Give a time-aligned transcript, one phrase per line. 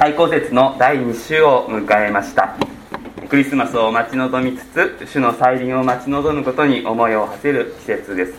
[0.00, 2.56] 太鼓節の第2週を迎えました。
[3.28, 8.32] クリスマスを待ち望みつつ主の再臨を待ち望むことに思いを馳せる季節です。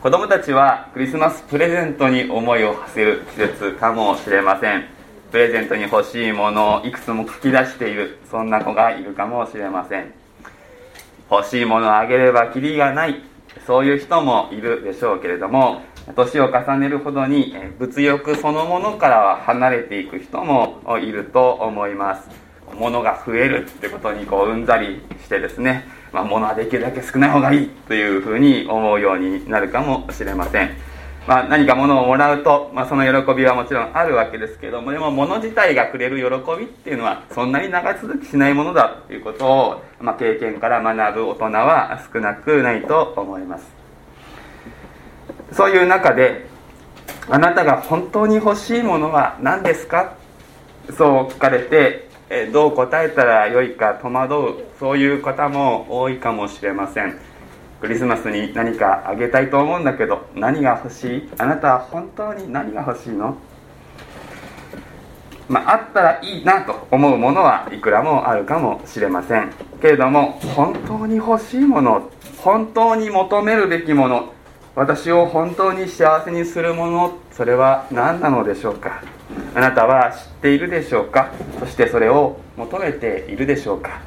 [0.00, 4.86] 子供たちはクリスマスプレゼントに思いを馳せる季節かもしれません。
[5.30, 10.14] プレゼントに欲しいものをいくつも書き出しているそんな子がいるかもしれません。
[11.30, 13.22] 欲しいものをあげればきりがない
[13.66, 15.82] そういう人もいるでしょうけれども
[16.14, 22.52] 年を重ねるほどに物欲そのものからは離れていく人もいると思います。
[22.78, 30.70] 物が増えるってことにこううんざりしてですね、まあ、物はできるだけ少ない方がいいというふうに思うようになるかもしれません、
[31.26, 43.81] まあ、何か物をもらうと、まあ、その喜びはもちろんあるわけですけどもでも物自体がくれる喜びっていうのはそんなに長続きしないものだということを、まあ、経験から学ぶ大人は少なくないと思います。
[45.52, 46.46] そういう中で
[47.28, 50.16] あなたが本当に欲しいものは何ですか？
[50.96, 52.08] そう聞かれて
[52.52, 53.94] どう答えたらよいか？
[53.94, 54.64] 戸惑う。
[54.80, 57.18] そういう方も多いかもしれません。
[57.80, 61.28] クリスマスに何かあげたいと思うんだけど何が欲しい？
[61.38, 63.36] あなたは本当に何が欲しいの？
[65.48, 69.52] まあ、あったらいいなと思うものはいくらもあるかもしれません。
[69.80, 74.32] けれども本当に欲しいもの本当に求めるべきもの
[74.74, 79.02] 私を本当に幸せにするものそれは何なのでしょうか？
[79.54, 81.30] あなたは知っているでしょうか？
[81.60, 84.00] そしてそれを求めているでしょうか？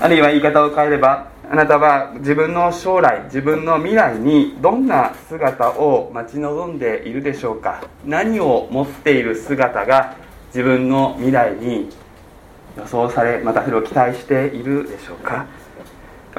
[0.00, 7.82] あるいは言い方を変えればあなたは自分の将来自分の未来にどんな姿を待ち望んでいるでしょうか？
[8.04, 10.16] 何を持っている姿が
[10.48, 11.90] 自分の未来に
[12.76, 15.46] 予想されまたそれを期待しているでしょうか？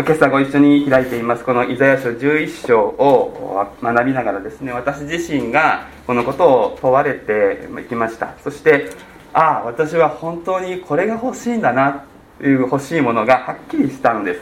[0.02, 1.44] 今朝ご一緒に開いています。
[1.44, 8.34] このイザヤ書11章を学びながらですね私自身がこのことを問われていきました。
[8.42, 8.92] そして
[9.34, 12.06] ああ私は本当にこれが欲しいんだな
[12.38, 14.36] という欲しいものがはっきりしたので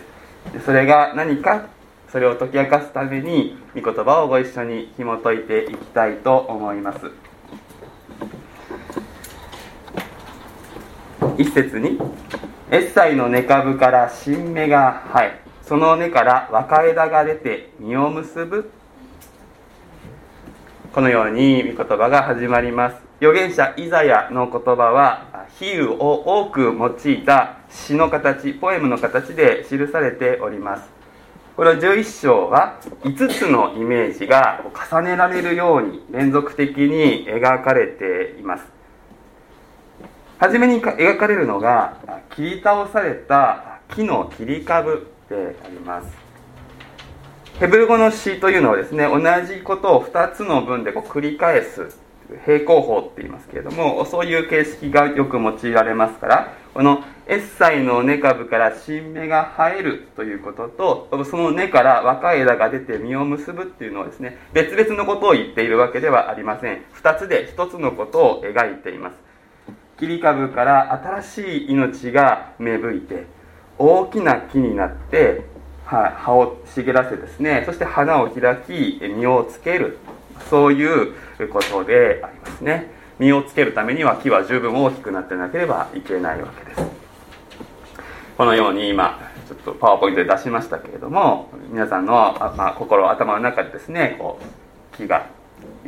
[0.54, 0.64] す。
[0.64, 1.66] それが何か
[2.12, 7.10] それを解き明かすために御言葉をご一緒に紐解いていきたいと思います。
[11.40, 12.00] 一節に
[12.70, 18.72] 「エッサイの根株から新芽が生えその根から若枝が出て実を結ぶ」
[20.94, 22.96] このように御言葉が始まります。
[23.20, 30.90] 預言者イザヤの言葉は比喩を多く用いた詩の形ポエムの形で記されております。
[31.56, 38.64] これは11章は5つのイメージが重ねられるように連続的に描かれています。
[40.38, 41.98] 初めに描かれるのが
[42.36, 45.08] 切り倒された木の切り株。
[45.30, 46.10] であります。
[47.60, 51.98] ヘブル語の詩というのはですね同じことを2つの文でこう繰り返す
[52.46, 60.68] 平行法って言いますけれどもそういう形式がよく用いられますからこのエッサイの根株から新芽が生えるということ
[61.10, 66.84] とその根から若い枝が出て実を結ぶっていうのはですね別々のことを言っているわけではありません。
[67.02, 69.16] 2つで1つのことを描いています。
[69.98, 73.26] 切り株から新しい命が芽吹いて
[73.78, 75.46] 大きな木になって
[75.86, 77.64] 葉を茂らせですね。
[77.66, 79.98] そして花を開き実をつける。
[80.50, 81.14] そういう
[81.52, 82.92] ことでありますね。
[83.20, 86.82] 実をつけるためには木は十分大きくなってなければいけないわけです。
[88.38, 94.40] このように今ちょっとパワーポイントで出しましたけれども皆さんの、まあ、心頭の中でですねこ
[94.94, 95.28] う木が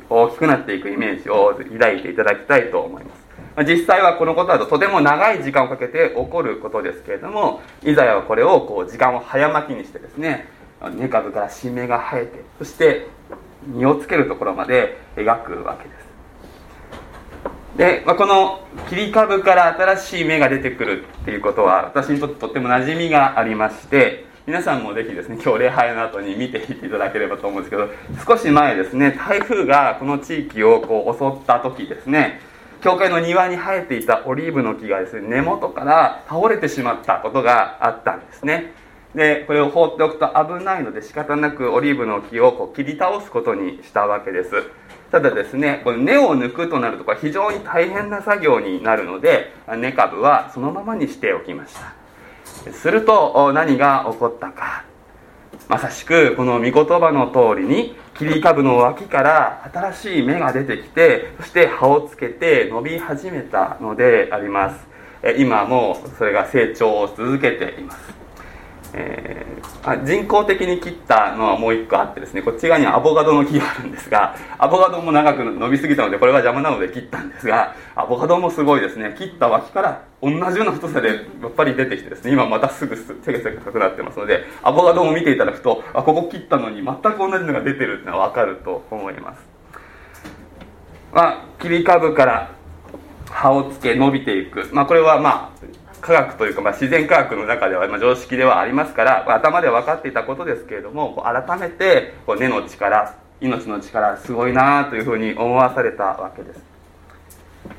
[0.09, 3.18] 大きくなっていくイメージを抱いていただきたいと思います。
[3.65, 10.47] 実際はこのことだととても長い時間をかけて起こることですけれどもイザヤはこれをこう時間を早巻きにしてですね
[10.95, 13.07] 根株から新芽が生えてそして
[13.67, 16.09] 実をつけるところまで描くわけです。
[17.77, 27.89] で、まあ、この切り株から新しい芽が出てくるっていうことは私にとってとっても馴染みがありまして皆さんもぜひですね今日礼拝の後に見ていっていただければと思うんですけど
[28.27, 32.41] 少し前ですね台風がこの地域をこう襲った時ですね
[32.81, 38.73] 教会の庭に生えていたオリーブの木がですね根元から倒れてしまったことがあったんですね。
[39.13, 44.51] でこれを放っておくと危ないので仕方なくオリーブの木をこう切り倒すことにしたわけです。
[45.11, 52.71] ただですねこの根を抜くとなるとこれ非常に大変な作業になるので根株はそのままにしておきました。
[52.71, 54.88] すると何が起こったか。
[55.69, 64.87] まさしくこの御言葉の通りに切り株の脇から新しい芽が出てきてそして葉をつけて伸び始めたのであります。
[65.37, 68.18] 今もそれが成長を続けています。
[68.93, 79.15] えー、人工的に切ったのはもう一個あってですねこっち側にはアボカドの木があるんですがアボカドも長く伸びすぎたのでこれは邪魔なので切ったんですがアボカドもすごいですね。
[79.17, 89.41] 切った脇から同じような太さでやっぱり出てきてですね今またすぐせけせけ高くなってますのでアボカドも見ていただくとあここ切ったのに全く同じのが出てるっていうのは分かると思います、
[91.13, 92.51] まあ、切り株から
[93.29, 95.59] 葉をつけ伸びていく、まあ、これはまあ
[96.01, 106.61] 科学というか、まあ、自然科学の中では、まあ、常識ではありますから、まあ、頭では分かっていたことですけれども改めてこう根の力命の力すごいなというふうに思わされたわけです。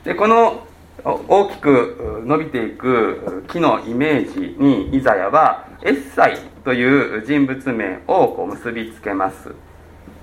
[0.04, 0.66] でこの
[1.04, 9.54] 大きく伸びていく木のイメージにイザヤはエッサイという人物名をこう結びつけます。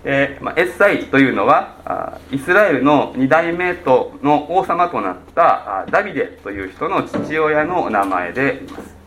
[0.03, 8.97] えまあ、エッサイというのはイスラエルの2代目との王様となったダビデという人の父親の名前でいます。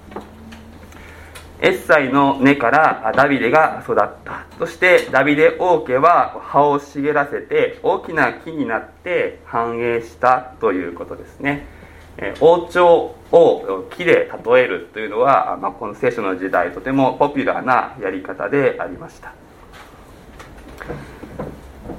[1.62, 4.46] エッサイの根からダビデが育った。
[4.58, 11.66] そしてダビデ王家は葉を茂らせて大きな木になって繁栄したということですね。
[12.16, 19.34] え王朝を木で例えるというのは、まあ、この聖書の時代とてもポピュラーなやり方でありました。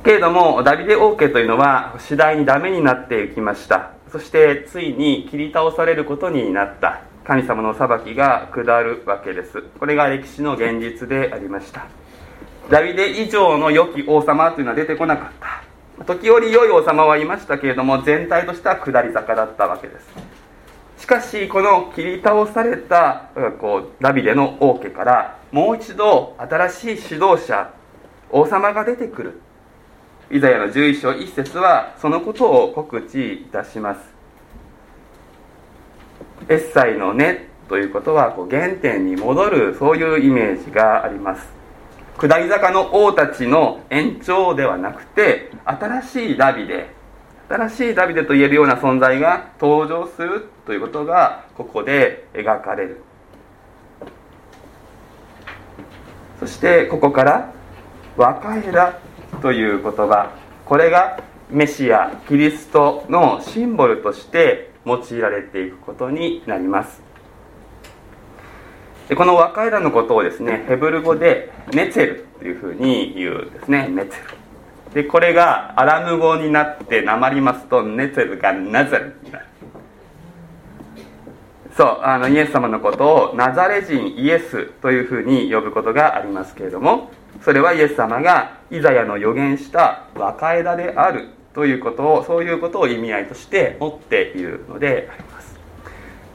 [0.03, 3.91] けれどもダビデ王家というのは次第にダメになっていきました。
[4.11, 7.01] そしてついに切り倒されることになった。
[7.23, 9.61] 神様の裁きが下るわけです。
[9.79, 11.85] これが歴史の現実でありました。
[12.69, 16.05] ダビデ以上の良き王様というのは出てこなかった。
[16.05, 20.07] 時折良い王様はいましたけれども全体としては下り坂だったわけです。
[20.97, 27.71] しかしこの切り倒されたこうダビデの王家からもう一度新しい指導者
[28.31, 29.41] 王様が出てくる。
[30.31, 33.99] イザヤの11章1節はそのことを告知いたします。
[36.47, 41.49] エッサイの根ということはこう原点に戻るそういうイメージがあります。
[42.17, 46.87] 下り坂の王たちの延長ではなくて新しいダビデ。
[47.49, 53.01] 新しいダビデと言えるような存在が登場するということがここで描かれる。
[56.39, 57.53] そしてここから
[58.15, 58.97] 若枝
[59.41, 60.31] という言葉。
[60.65, 67.01] これがメシアキリストのシンボルとして用いられていくことになります。
[69.09, 73.87] でこの若枝のことをですねヘブル語でネツェルというふうに言うんですね。
[73.89, 74.41] ネツェル。
[74.93, 79.45] でこれがアラム語になってなまりますとネツェルがナザルになる。
[81.75, 87.11] そうあのイエス様のことをナザレ人イエスというふうに呼ぶことがありますけれども
[87.43, 95.51] それはイエス様がイザヤの予言した若枝であるということをそういうことを意味合いとして持っているのであります。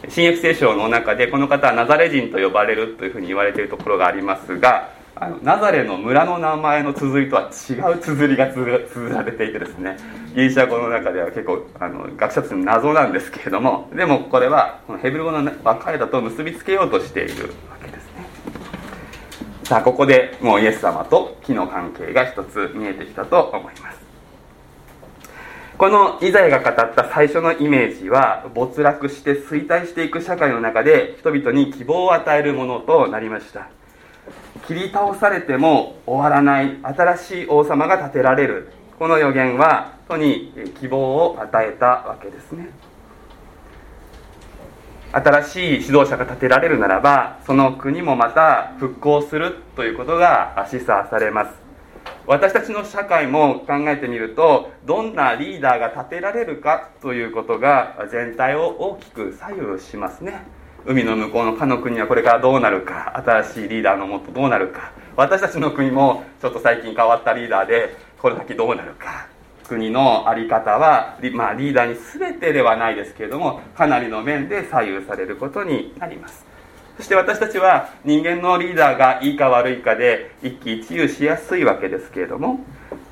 [0.09, 9.97] 新約聖書の中でこの方はナザレ人と呼ばれるというふうに言われているところがありますがあのナザレの村の名前の綴りとは違う綴りが綴られていてですね
[10.35, 17.86] ギリシャ語の中では結構あの学者としての謎なんですけれどもでもこれはこのヘブル語の若枝と結びつけようとしているわけです。
[19.67, 23.99] さあここでもうイエス様と木の関係が一つ見えてきたと思います。
[25.77, 33.67] このイザヤが語った最初のイメージは没落して衰退していく社会の中で人々に希望を与えるものとなりました。
[34.69, 38.69] 切り倒されても終わらない新しい王様が建てられる。
[39.01, 42.69] この予言は都に希望を与えたわけですね。
[45.17, 51.53] 新しい指導者が立てられるならばその国もまた復興するということが示唆されます。
[52.27, 60.45] 私たちの社会も考えてみるとどんなリーダーが立てられるかということが全体を大きく左右しますね。
[60.85, 64.93] 海の向こうのかの国はこれからどうなるか新しいリーダーのもとどうなるか。
[65.17, 69.29] 私たちの国もちょっと最近変わったリーダーでこれ先どうなるか。
[69.69, 76.47] 国の在り方は、まあ、リーダーに全てではないですけれどもかなりの面で左右されることになります。
[76.97, 82.61] そして私たちは人間のリーダーがいいか悪いかで一喜一憂しやすいわけですけれども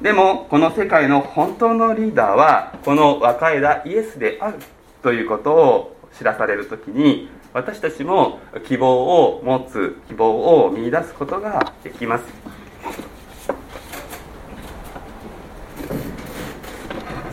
[0.00, 4.58] でもこの世界の本当のリーダーはこの若枝イエスである
[5.02, 12.24] ということを知らされる時に私たちも希望を持つ希望を見いだすことができます。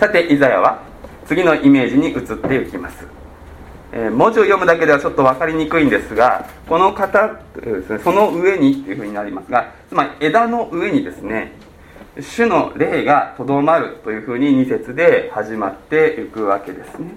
[0.01, 0.81] さてイザヤは
[1.27, 3.05] 次のイメージに移っていきます、
[3.91, 7.39] えー、文字を読むだけではちょっと分かりにくいんですがこの方
[8.03, 11.51] その上にっていうふうになりますがつまり枝の上にですね
[12.19, 17.11] 主の霊がとどまるというふうに2節で始まっていくわけですね。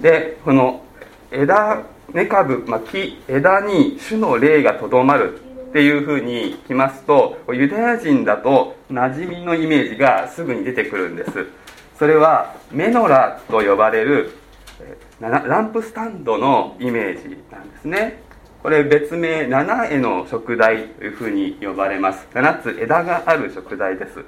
[0.00, 0.82] でこの
[1.30, 1.82] 枝
[2.14, 5.38] 根株、まあ、木枝に主の霊がとどまる
[5.70, 11.46] っていうふうにきますとユダヤ人だと馴染みのイメージがすぐに出てくるんです。
[11.96, 14.32] それはメノラと呼ばれる
[15.20, 18.22] ランプスタンドのイメージなんですね。
[18.64, 22.26] これ別名七重の食材というふうに呼ばれます。
[22.34, 24.24] 7つ枝がある食材です。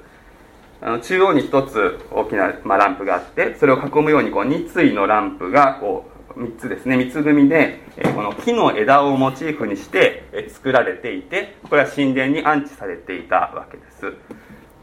[0.81, 6.97] あの中央に1つ大きな、ま、ランプがあってそれを囲むようにこう2対のランプがこう3つですね。
[6.97, 14.13] 3つ組で、えこの木の枝をモチーフにして、え作られていてこれは神殿に安置されていたわけです。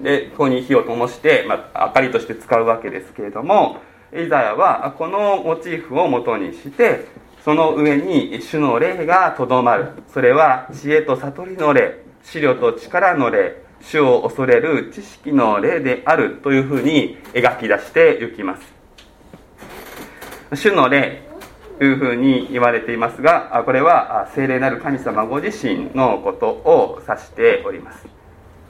[0.00, 3.80] でここに火を灯して、まあ、明かりとして使うわけですけれども
[4.14, 7.06] イザヤはこのモチーフを元にして
[7.44, 9.92] その上に主の霊がとどまる。
[10.12, 18.80] それは知恵と悟りの霊資料と力の霊主を恐れる知識の霊であるというふうに描き出していきます。
[20.54, 21.29] 主の霊
[21.80, 28.06] いうふうに言われていますがこれは聖霊なる神様ご自身のことを指しております。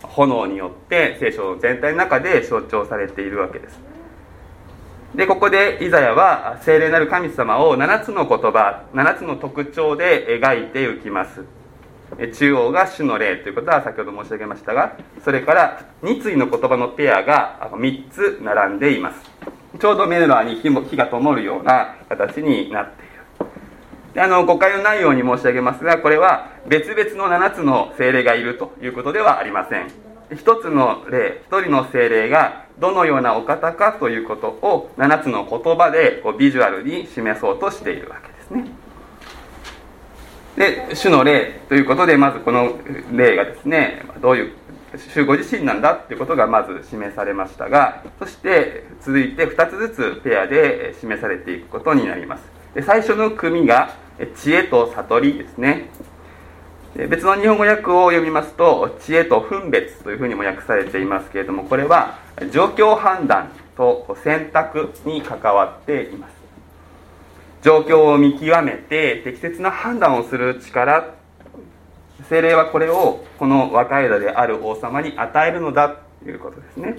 [0.02, 3.78] 炎によって聖書全体の中で象徴されているわけです。
[5.14, 11.44] でここでイザヤは聖霊なる神様を7つの言葉7つの特徴で描いていきます。
[12.32, 19.30] 中央が主の霊ということは先ほど申し上げましたがそれから2対の言葉のペアが3つ並んでいます。
[19.80, 23.10] ちょうどメルラに火も火が灯るような形になっている。
[24.14, 29.88] であの誤解のないように申し上げますがこれは別々の7つの精霊がいるということではありません。
[30.36, 38.70] 一つの霊一人の精霊がどのようなお方かということを7つの言葉でこうビジュアルに示そうとしているわけですね。
[40.56, 42.74] で主の霊ということでまずこの
[43.12, 44.59] 霊がですねどういう
[44.96, 52.44] 主ご自身なんだということがまず示されましたがそして続いて2つずつペアで示されていくことになります。
[52.74, 53.94] で最初の組が
[54.36, 55.88] 知恵と悟りですね。
[57.08, 62.18] 別の日本語訳を読みますと知恵と分別というふうにも訳されていますけれどもこれは
[62.50, 66.34] 状況判断と選択に関わっています。
[67.62, 71.19] 状況を見極めて適切な判断をする力
[72.30, 76.96] 精霊はこれをこの若い枝である王様に与えるのだということですね。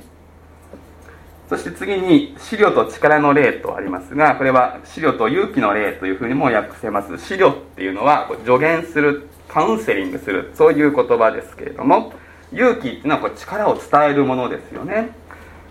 [1.48, 7.18] そして次に資料と力の霊とありますがこれは資料と勇気の霊というふうにも訳せます。
[7.18, 12.12] 資料っていうのは助言するカウンセリングするそういう言葉ですけれども
[12.52, 15.12] 勇気っていうのはこれ力を伝えるものですよね。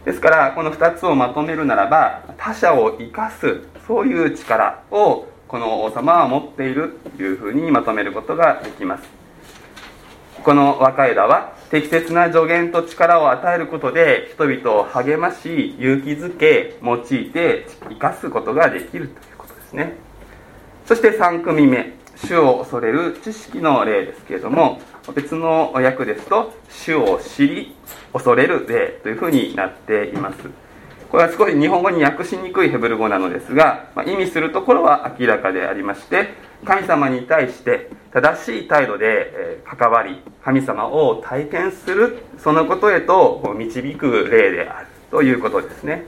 [0.07, 9.20] ですからこの2つをまとめるならば他者を生かすそういう力をこの王様は持っているというふうにまとめることができます。
[10.45, 19.95] この若枝は適切な助言と力を与えることで人々を励まし勇気づけ用いて生かすことができるということですね。
[20.87, 24.81] そして3組目主を恐れる知識の例ですけれども
[25.15, 27.77] 別の訳ですと主を知り
[28.13, 30.39] 恐れる例というふうになっています。
[31.11, 46.07] これは少し日本語に訳しにくいヘブル語なのですが、まあ、意味するところは明らかでありまして神様に対して正しい態度で関わり神様を体験するそのことへと導く例であるということですね。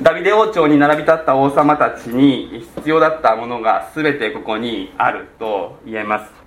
[0.00, 6.41] ダビデ王朝に並び立った王様たちに必要だったものが全てここにあると言えます。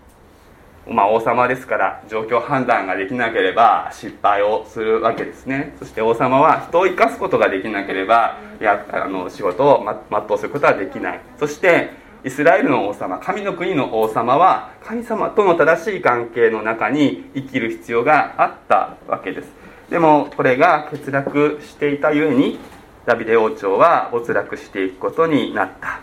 [0.88, 5.76] まあ王様ですから状況判断ができなければ失敗をするわけですね。
[5.80, 11.20] そして王様は人を生かすことができなければやあの仕事を全うすることはできない。
[11.40, 11.90] そして
[12.24, 19.50] イスラエルの王様神の国の王様は神様との正しい関係の中に生きる必要があったわけです。
[19.90, 22.60] でもこれが欠落していたゆえに
[23.06, 26.00] ダビデ王朝は没落していくことになった。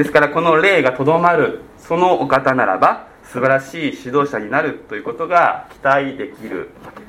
[0.00, 7.06] ですからこの霊がとどまるそのお方ならば素晴らしい指導者になるということが期待できるわけで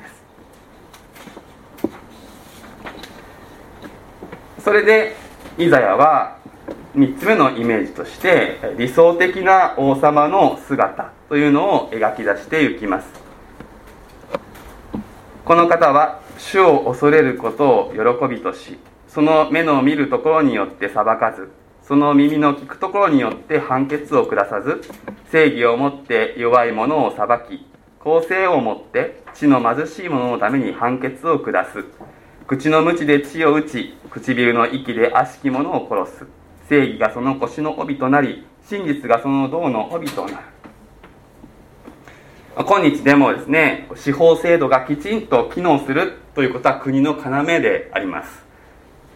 [4.58, 4.62] す。
[4.62, 5.16] それで
[5.56, 6.36] イザヤは
[6.94, 13.08] 3つ目のイメージとして理想的な王様の姿というのを描き出していきます。
[15.46, 18.76] この方は主を恐れることを喜びとし
[19.08, 21.61] その目の見るところによって裁かず
[21.92, 24.80] その耳の聞くところによって判決を下さず
[25.30, 27.66] 正義をもって弱い者を裁き
[27.98, 31.84] 公正をもって地の貧しい者のために判決を下す。
[32.46, 36.26] 口の鞭で血を打ち唇の息で悪しき者を殺す。
[36.66, 40.36] 正義がその腰の帯となり真実がその銅の帯となる。
[42.56, 48.41] 今日でもですね司法制度がきちんと機能するということは国の要であります。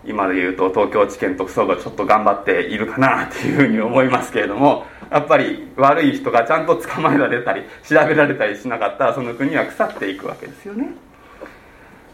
[0.07, 10.89] 今で言うと東京地検特捜がちょっと頑張っているかなっていうふうに思いますけれどもやっぱり悪い人がちゃんと捕まえられたり調べられたりしなかったらその国は腐っていくわけですよね。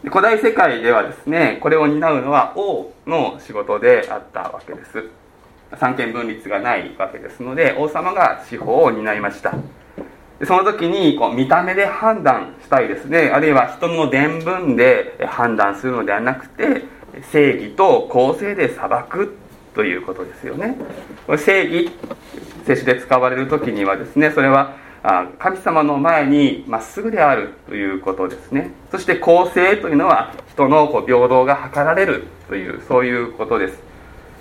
[0.05, 5.03] 古代世界ではですねこれを担うのは王の仕事であったわけです。
[5.79, 9.53] 三権分立がないわけですので王様が司法を担いました。
[10.45, 13.31] その時にこう見た目で判断したいですね。
[13.33, 16.83] あるいは人の伝聞で判断するのではなくて
[17.31, 19.35] 正義と公正で裁く
[19.75, 20.75] ということですよね。
[21.37, 21.91] 正義
[22.65, 24.75] 聖書で使われる時にはですねそれは
[25.37, 28.71] 神様の前にまっすぐであるということですね。
[28.91, 33.93] そして公正というのは人のこう平等が図られるというそういうことです。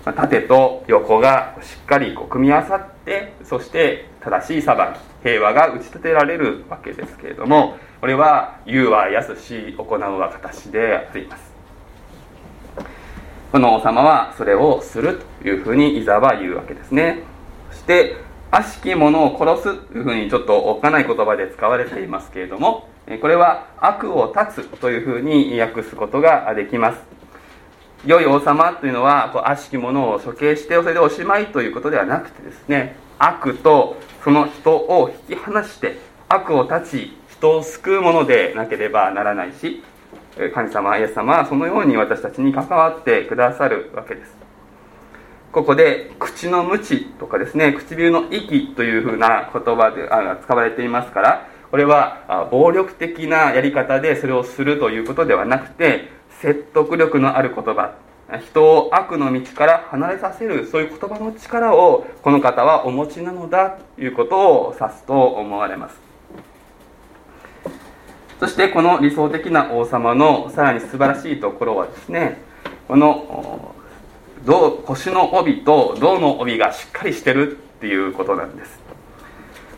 [0.05, 4.81] 縦と横がしっかりこう組み合わさってそして正しい裁き
[5.23, 11.52] 平和が打ち立てられるわけですけれどもこれは言うはやすし行うは形であります。
[13.53, 17.19] この王様はそれをするというふうにイザは言うわけですね。
[17.71, 18.17] そして
[18.51, 22.89] 悪しき者を殺すというふうにちょっとおっかない言葉で使われていますけれども
[23.21, 27.03] これは悪を断つというふうに訳すことができます。
[28.07, 35.99] 良い王様というのはこう悪しき者を処刑してそれでおしまいということではなくてですね悪とその人を引き離して
[36.31, 39.85] 悪を断ち人を救うものでなければならないし
[40.55, 44.43] 神様イエス様はそのように私たちに関わってくださるわけです。
[45.53, 56.09] ここで口の無知とかですね唇の息というふうな言葉であ使われていますからこれは暴力的なやり方でそれをするということではなくて
[56.41, 57.95] 説得力のある言葉
[58.41, 66.12] 人を悪の道から離れさせるそういう言葉の力をこの方はお持ちなのだということを指すと思われます。
[68.43, 72.43] そしてこの理想的な王様のさらに素晴らしいところはですね
[72.89, 73.73] この
[74.45, 78.81] 銅腰の帯と銅の帯がしっかりしてるっていうことなんです。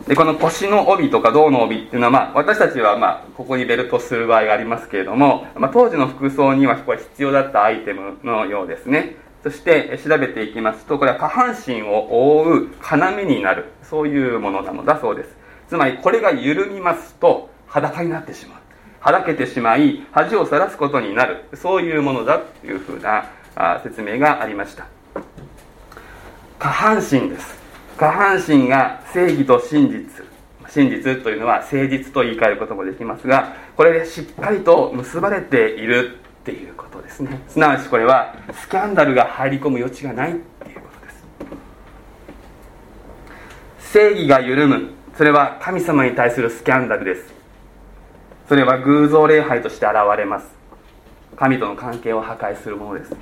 [0.08, 9.16] でこの腰の帯とか銅の帯っていうのは、まあ、私たちは、まあ、ここにベルトする場合がありますけれども、まあ、当時の服装にはこれ必要だったアイテムのようですね。
[9.42, 15.36] そして調べていきますとこれは下半身を覆う要になるそういうものなのだそうです。
[15.68, 18.63] つまりこれが緩みますと裸になってしまう。
[19.04, 21.44] はだけてしまい恥をさらすことになる。
[21.52, 23.26] そういうものだというふうな
[23.82, 24.86] 説明がありました。
[26.58, 27.54] 下半身です。
[27.98, 30.24] 下半身が正義と真実。
[30.70, 37.42] 真実というのは誠実と言い換えることもできますがこれでしっかりと結ばれているっていうことですね。
[37.46, 41.26] すなわちこれはスキャンダルが入り込む余地がないっていうことです。
[43.92, 44.92] 正義が緩む。
[45.18, 47.33] それは神様に対するスキャンダルです。
[48.48, 50.46] それは偶像礼拝として現れます。
[51.36, 53.16] 神との関係を破壊するものです。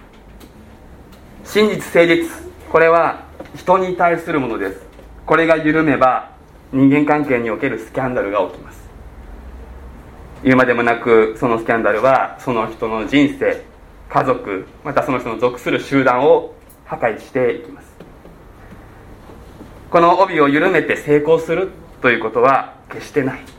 [1.44, 2.28] 真実誠実。
[2.70, 3.24] これは
[3.56, 4.82] 人に対するものです。
[5.26, 6.30] これが緩めば
[6.72, 8.82] 人間関係におけるスキャンダルが起きます。
[10.42, 13.64] 言うまでもなくそのスキャンダルはその人の人生
[14.08, 16.54] 家族またその人の属する集団を
[16.84, 17.92] 破壊していきます。
[19.90, 23.51] この帯を緩めて成功するということは決してない。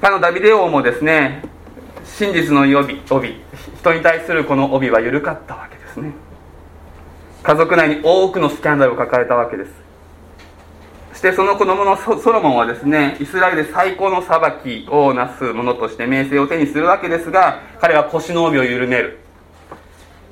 [0.00, 1.42] かのダビデ王もですね
[2.04, 2.74] 真実の帯
[3.10, 3.34] 帯
[3.80, 6.12] 人に対するこの帯は緩かったわけですね。
[7.42, 9.70] 家族内に多くのスキャンダルを抱えたわけです。
[11.12, 19.18] そしてその子供のソロモンはですねイスラエルで最高の裁きをなす者として名声を手にするわけですが彼は腰の帯を緩める。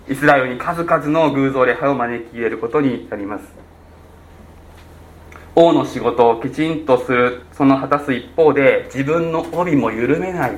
[0.09, 3.66] イスラエルに数々の偶像礼拝を招き入れることになります。
[5.59, 10.53] 王の仕事をきちんとするその果たす一方で自分の帯も緩めない。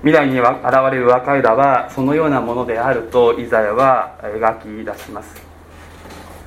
[0.00, 0.48] 未来に現
[0.90, 5.42] れる若いらはそのようなものであるとイザヤは描き出します。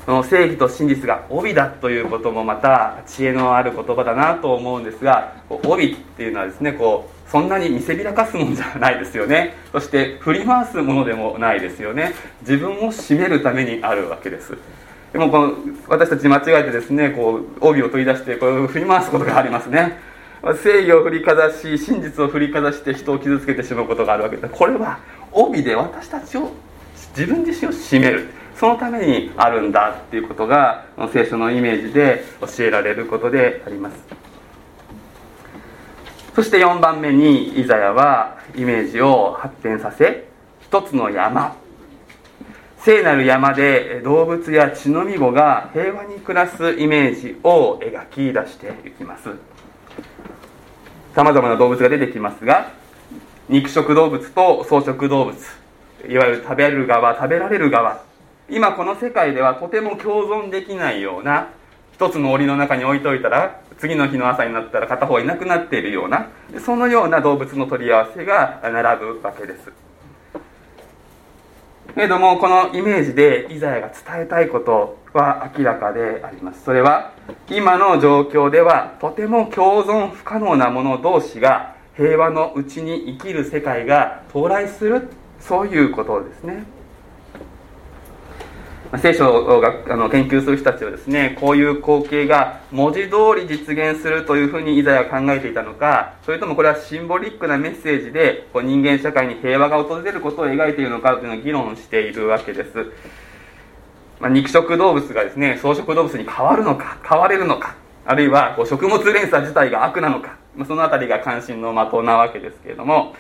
[0.08, 9.54] その正義と真実が帯だということもまた知恵のある言葉だなと思うんですが帯っていうのはですねこうそんなに見せびらかすものじゃないですよね。
[9.72, 12.16] そして振り回すものでもないですよね。
[12.42, 14.58] 自分を締めるためにあるわけです。
[15.14, 15.54] でもこの
[15.88, 19.98] 私たち間違えてですねこう帯を取り出してこう振り回すことがありますね。
[20.62, 25.00] 正義を振りかざし真実を振りかざして人を傷つけてしまうことがあるわけですこれは
[25.32, 26.52] 帯で私たちを
[27.16, 28.28] 自分自身を締める。
[28.56, 33.96] そのためにあるんだっていうことが聖書のイメージで教えられることであります。
[36.36, 40.28] そして4番目にイザヤはイメージを発展させ
[40.62, 41.56] 一つの山
[42.84, 49.30] 聖なる山で動物や血のみ子が平和に暮らすイメージを描き出していきます。
[51.16, 52.74] さまざまな動物が出てきますが
[53.48, 55.38] 肉食動物と草食動物
[56.10, 58.04] いわゆる食べる側食べられる側
[58.50, 61.52] 今この世界ではとても共存できないような
[61.94, 66.28] 一つの檻の中に置いといたら次の日の朝になったら片方いなくなっているような
[66.66, 69.93] そのような動物の取り合わせが並ぶわけです。
[71.96, 76.64] けれどもこのイメージでイザヤが伝えたいことは明らかであります。
[76.64, 77.14] それは
[77.50, 86.66] 今の状況ではとても共存不可能な者同士が平和のうちに生きる世界が到来するそういうことですね。
[89.00, 102.92] 聖書があの研究する人たちはですねこういう光景が文字通り実現するというふうにイザヤは考えていたのかそれともこれはシンボリックなメッセージでこう人間社会に平和が訪れることを描いているのかというのを議論しているわけです、
[104.20, 107.76] まあ、肉食動物がですね草食動物に変わるのか変われるのか
[108.06, 113.16] あるいはこう食物連鎖自体が悪なのかまその辺りが関心の的なわけですけれども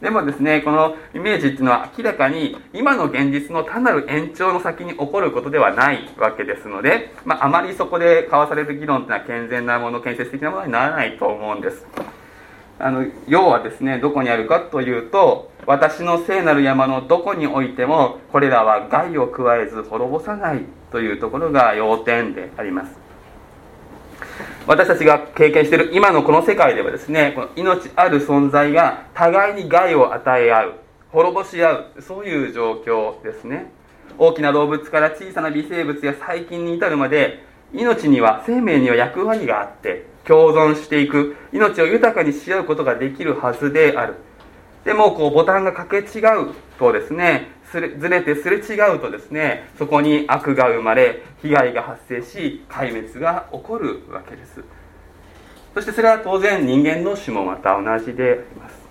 [0.00, 11.86] でもですねこのイメージっていうのは明らかに今の現実の単なる延長の先に起こることではないわけですので、まあ、あまりそこで交わされる議論っていうのは健全なもの建設的なものにならないと思うんです。
[12.80, 20.60] あの要はですねどこにあるかというと私の聖なる山のどこにおいてもこれらは害を加えず滅ぼさない
[20.92, 23.07] というところが要点であります。
[24.68, 30.74] 私たちが経験している今のこの世界ではですねこの命ある存在が互いに害を与え合う
[31.10, 33.72] 滅ぼし合うそういう状況ですね。
[34.18, 44.16] 大きな動物から小さな微生物や細菌に至るまで命には生命には役割があって共存していく命を豊かにし合うことができるはずである。
[44.84, 54.62] でもこうボタンが掛け違うとですねすれずれてすれ違うとですねそこに悪が生まれ被害が発生し壊滅が起こるわけです。
[55.74, 58.88] そしてそれは当然人間の種もまた同じであります。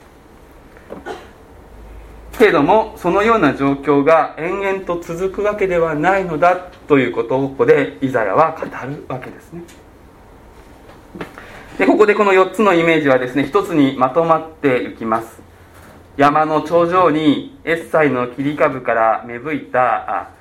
[2.37, 6.55] けれどもそのような状況が延々と続くわけではないのだ
[6.87, 9.63] ということをここでイザヤは語るわけですね。
[11.79, 15.46] でここでこの4つのイメージはですね1つにまとまっていきます。
[16.17, 20.31] 山の頂上にエッサイの切り株から芽吹いた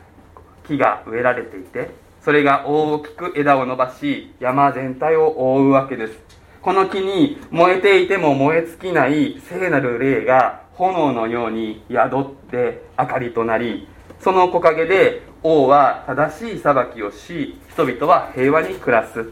[0.66, 1.90] 木が植えられていて
[2.22, 6.18] それが大きく枝を伸ばし山全体を覆うわけです。
[6.62, 13.86] この木に燃えていても燃え尽きない聖なる霊が炎のように宿って明かりとなり
[14.18, 19.30] その木陰で王は正しい裁きをし人々は平和に暮らす。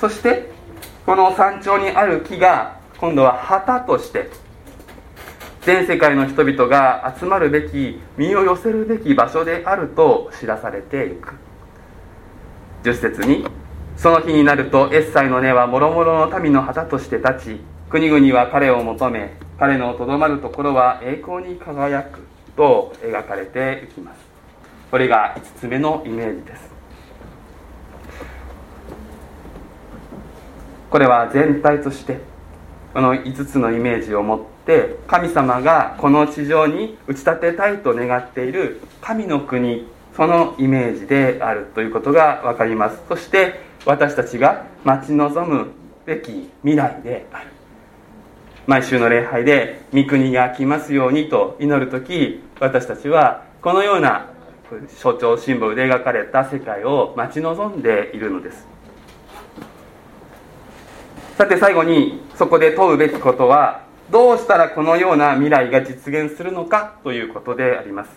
[0.00, 0.50] そして
[1.04, 4.30] この山頂にある木が今度は旗として
[5.68, 11.34] 全世界の人々が集まるべき身を寄せるべき場所であると知らされていく。
[12.84, 13.44] 10節に
[13.94, 22.20] その日になるとエッサイの根はもろもろの民の旗として立ち国々は彼を求め彼のとどまるところは栄光に輝く
[22.56, 24.20] と描かれていきます。
[24.90, 26.70] これが5つ目のイメージです。
[30.88, 32.20] これは全体として
[32.94, 43.00] この5つのイメージを持ってって神様がこの地上に打ち立てたいと願っている神の国そのイメージであるということが分かります。
[43.08, 45.70] そして私たちが待ち望む
[46.04, 47.46] べき未来である。
[48.66, 54.26] 毎週の礼拝で御国が来ますようにと祈る時私たちはこのような
[55.00, 58.66] 象徴シンボルで描かれた世界を待ち望んでいるのです。
[61.38, 68.10] さて最後にそこで問うべきことはどうしたらこのような未来が実現するのかということであります。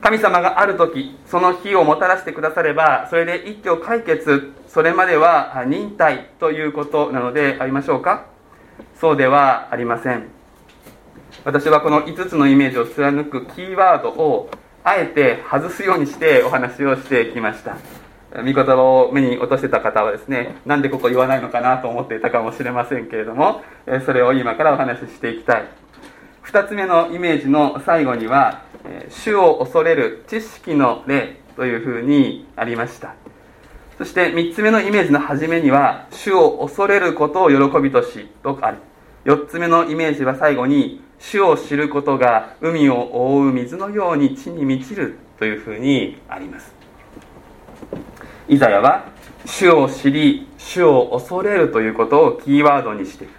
[0.00, 8.26] 神様がある時その日をもたらしてくださればそれで一挙解決それまでは忍耐ということなのでありましょうか？
[9.00, 10.28] そうではありません。
[11.44, 14.50] 私はこの5つのイメージを貫くキーワードを
[14.84, 17.76] あえて外すようにしてお話をしてきました。
[18.36, 23.60] 御言葉を目に落としてた方はですねなんでここ言わないのかなと思っていたかもしれませんけれども
[24.06, 25.68] それを今からお話ししていきたい。
[26.44, 28.62] 2つ目のイメージの最後には
[29.08, 33.14] 主を恐れる知識の霊というふうにありました。
[33.98, 38.78] そして3つ目のイメージの初めには主を恐れることを喜びとしとある。
[39.24, 46.74] 4つ目のイメージは最後に主を知ることが海を覆う水のように地に満ちるというふうにあります。
[48.48, 49.06] イザヤは
[49.44, 53.32] 主を知り主を恐れるということをキーワードにしている。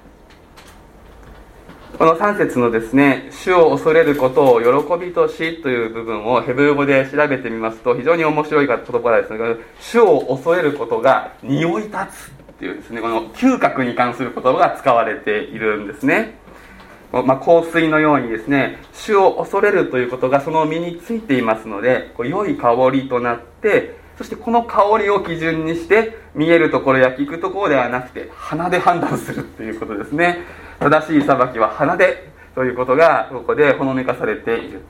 [1.97, 16.41] この3節のですね主を恐れることを喜びとしという部分をヘブル語で調べてみますと非常に面白い言葉ですが主を恐れることが匂い立つっていうですねこの嗅覚に関する言葉が使われているんですね。
[17.11, 30.39] まあ、香水のようにですね主を恐れるということがその身についていますのでこう良い香りとなってそしてこの香りを基準にして見えるところや聞くところではなくて鼻で判断するということですね。
[30.79, 34.81] 正しい裁きは鼻でということがここでほのめかされている。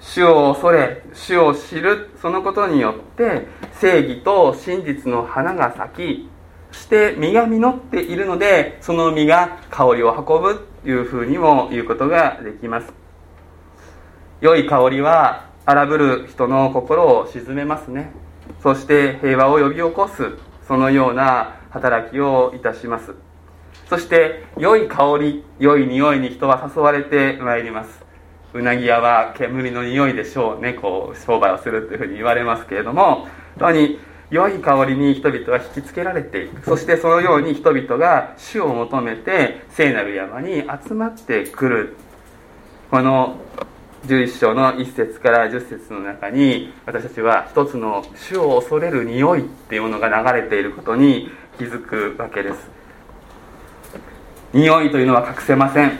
[0.00, 3.46] 主を恐れ主を知るそのことによって
[3.80, 6.30] 正義と真実の花が咲き
[6.70, 12.92] そして実が実っているのでその実が香りを運ぶというふうにも言うことができます。
[14.40, 18.12] 良い香りは荒ぶる人の心を鎮めますね。
[18.62, 20.32] そして平和を呼び起こす
[20.66, 23.14] そのような働きをいたします。
[23.88, 28.04] そして良い香り良い匂いに人は誘われてまいります。
[28.54, 33.28] うなぎ屋は煙の匂いでしょうねこう商売をするというふうに言われますけれども。
[33.58, 33.98] 本当に
[34.30, 36.64] 良い香りに人々は引きつけられていく。
[36.64, 41.96] そしてそのように人々が主を求めて聖なる山に集まってくる。
[42.90, 43.36] この
[44.06, 52.58] 11章の1節から10節の中に私たちは一つの主を恐れる匂いっていうものが流れていることに気づくわけです。
[54.52, 55.98] 匂いというのは隠せません。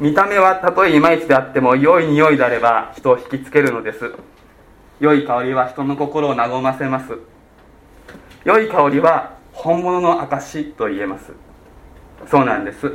[0.00, 4.12] 見た目はたとえいまいちであっても良い匂いであれば人を引きつけるのです。
[5.00, 7.18] 良い香りは人の心を和ませます。
[8.44, 11.32] 良い香りは本物の証と言えます。
[12.30, 12.92] そうなんです。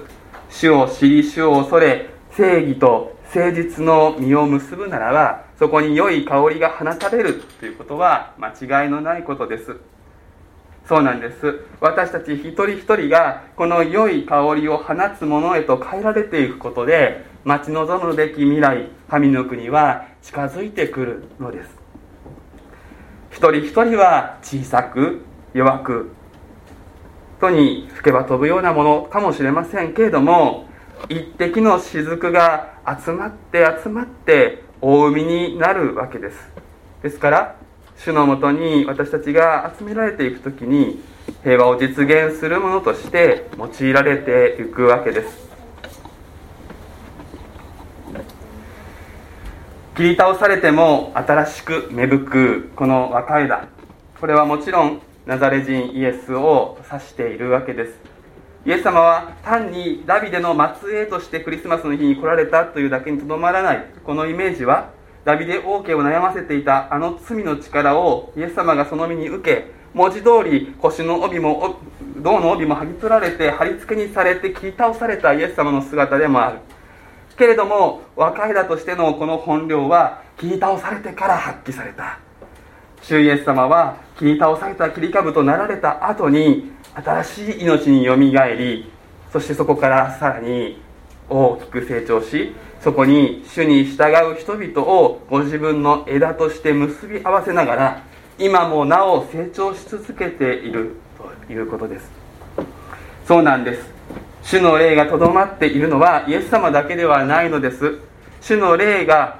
[0.51, 8.49] 主を知り主を恐れ正義と誠実の実を結ぶならばそこに良い香りが放たれるということは間
[8.83, 9.77] 違いのないことです。
[10.87, 11.59] そうなんです。
[11.79, 21.69] 私たち一人一人がこの良い香りを放つものへと変えられていくことで待ち望むべき未来神の国は近づいてくるのです。
[23.29, 25.21] 一人一人は小さく
[25.53, 26.11] 弱く
[27.39, 30.68] とに吹けば飛ぶようなものかもしれませんけれども
[31.07, 36.37] 一滴の雫が集まって集まって大海になるわけです。
[37.01, 37.55] ですから
[37.97, 41.01] 主のもとに私たちが集められていく時に
[41.43, 45.49] 平和を実現するものとして用いられていくわけです。
[49.95, 53.67] 切り倒されても新しく芽吹くこの若枝
[54.19, 58.08] これはもちろんナザレ人イエスを指しているわけです。
[58.65, 63.85] イエス様は単にダビデの末裔としてクリスマスの日に来られたというだけにとどまらない。
[64.03, 64.89] このイメージは
[65.23, 71.77] ダビデ王家を悩ませていたあの罪の力をイエス様がその身に受け文字通り腰の帯も
[72.17, 76.59] 胴の帯も剥ぎ取られて貼り付けにされて切り倒されたイエス様の姿でもある。
[77.37, 82.19] けれども若いだとしてのこの本領は切り倒されてから発揮された。
[83.09, 88.91] 主イエス様は切り倒された切り株となられた後に新しい命によみがえり
[89.33, 90.79] そしてそこからさらに
[91.27, 98.03] 大きく成長しそこに主に従う人々をご自分の枝として結び合わせながら
[98.37, 100.95] 今もなお成長し続けている
[101.47, 102.11] ということです。
[103.25, 103.89] そうなんです。
[104.43, 107.97] 主の霊がとどまっているのはイエス様だけではないのです。
[108.39, 109.39] 主の霊が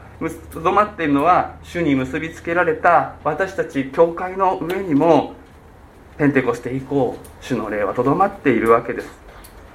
[0.51, 5.33] とどまっているのは主に結びつけられた私たち教会の上にも
[6.17, 9.09] ペンテコステ以降主の霊はとどまっているわけです。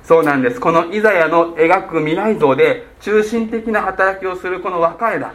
[0.04, 0.60] そうなんです。
[0.60, 5.32] このイザヤの描く未来像で中心的な働きをするこの若枝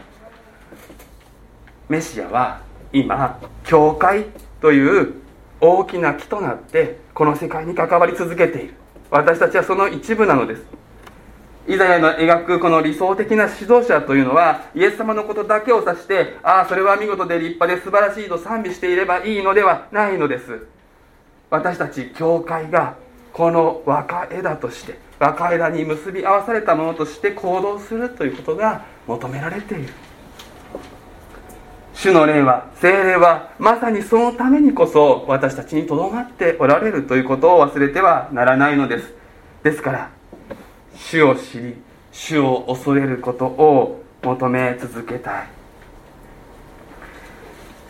[1.87, 2.61] メシアは
[2.93, 4.27] 今教会
[4.61, 5.15] という
[5.59, 8.75] 大きな木となってこの世界に関わり続けている。
[9.09, 10.63] 私たちはその一部なのです。
[11.69, 20.65] イザヤの描くこの理想的な指導者というのはイエス様のことだけを指してああそれは見事で立派で素晴らしいと賛美していればいいのではないのです。
[21.51, 22.95] 私たち教会が
[23.33, 29.93] この若枝として若枝に結び合わされたものとして行動するということが求められている。
[31.93, 39.13] 主の霊は精霊はまさにそのためにこそ私たちにとどまっておられるということを忘れてはならないのです。
[39.61, 40.18] ですから
[40.99, 41.75] 主を知り
[42.11, 45.47] 主を恐れることを求め続けたい。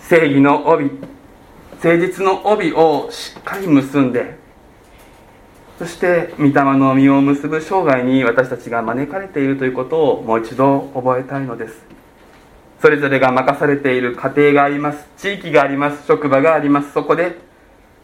[0.01, 0.85] 正義の帯
[1.83, 4.37] 誠実の帯をしっかり結んで
[5.77, 11.85] そして御霊の実を結ぶ生涯に私たちが招かれているということをもう一度覚えたいのです。
[12.81, 15.07] それぞれが任されている家庭があります。
[15.17, 16.05] 地域があります。
[16.05, 16.91] 職場があります。
[16.91, 17.37] そこで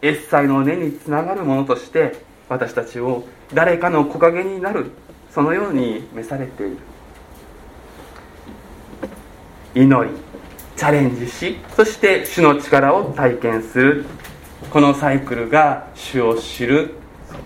[0.00, 2.16] エッサイの根につながるものとして
[2.48, 4.90] 私たちを誰かの木陰になる。
[5.30, 6.78] そのように召されている。
[9.74, 10.16] 祈り
[10.76, 14.06] チャレンジしそして主の力を体験する。
[14.70, 16.94] このサイクルが主を知る。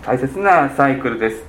[0.03, 1.43] 大切なサイクルです。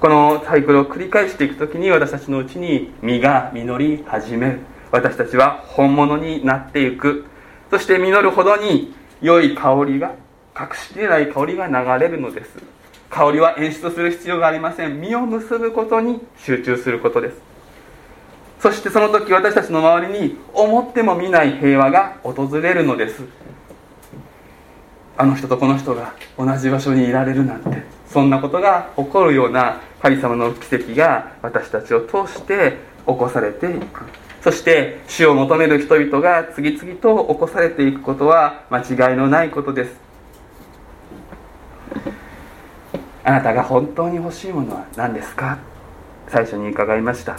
[0.00, 4.60] このサイクルを繰り返していく時に私たちのうちに実が実り始める。
[4.90, 7.26] 私たちは本物になっていく。
[7.70, 10.14] そして実るほどに良い香りが
[10.58, 12.81] 隠しきれない香りが流れるのです。
[13.12, 15.00] 香りは演出する必要がありません。
[15.02, 17.36] 実を結ぶことに集中することです。
[18.58, 23.22] そしてその時私たちの周りに思っても見ない平和が訪れるのです。
[25.18, 27.82] あの人とこの人が同じ場所にいられるなんて。
[28.08, 34.04] そんなことが起こるような神様の奇跡が私たちを通して起こされていく。
[34.42, 40.11] そして死を求める人々が次々と起こされていくことは間違いのないことです。
[43.24, 45.58] あなたが本当に欲しいものは何ですか？
[46.28, 47.36] 最初に伺いました。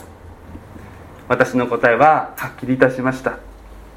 [1.27, 3.37] 私の答えははっきりいたしました。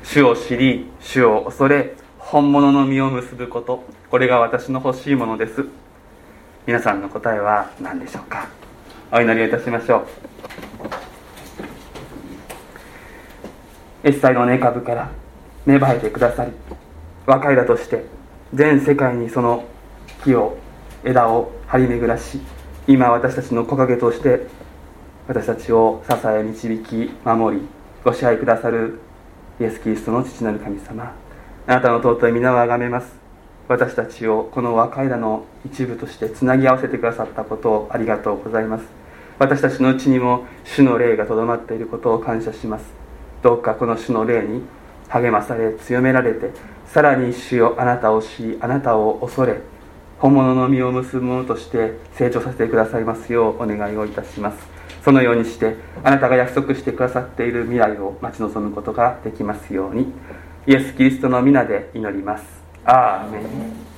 [0.02, 3.84] 主を知り主を恐れ本物の実を結ぶこと。
[4.10, 5.64] これが私の欲しいものです。
[6.66, 8.48] 皆さんの答えは何でしょうか？
[9.12, 10.06] お祈りをいたしましょう。
[14.02, 15.10] エッサイの根株から
[15.64, 16.52] 芽生えてくださり
[17.26, 18.04] 若いだとして
[18.54, 19.64] 全世界にその
[20.22, 20.58] 木を
[21.04, 22.40] 枝を張り巡らし
[22.86, 24.46] 今私たちの木陰として
[25.26, 27.66] 私たちを支え導き守り
[28.04, 29.00] ご支配くださる
[29.60, 31.12] イエス・キリストの父なる神様。
[31.66, 33.12] あなたの尊い皆をあがめます。
[33.66, 38.84] 私たちをこの和解だの一部としてつなぎ合わせてくださったことをありがとうございます。
[39.40, 42.84] 私たちのうちにも主の霊がとどまっていることを感謝します。
[43.42, 44.62] どうかこの主の霊に
[45.08, 46.50] 励まされ強められて
[46.86, 49.60] さらに主よあなたを知りあなたを恐れ
[50.18, 54.58] 本物の実を結ぶものとして成長させてくださいますようお願いをいたします。
[55.04, 60.12] そのようにしてあなたが約束してくださっている未来を待ち望むことができますように。
[60.66, 62.44] イエス・キリストの皆で祈ります。
[62.84, 63.95] アーメン。